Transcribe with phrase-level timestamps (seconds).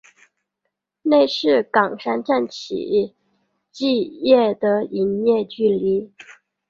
[1.03, 3.13] 内是冈山站起
[3.71, 3.85] 计
[4.59, 6.11] 的营业距离。